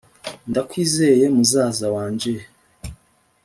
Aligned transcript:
ndakwizeye 0.49 1.25
muzaza 1.35 1.85
wanje 1.95 2.33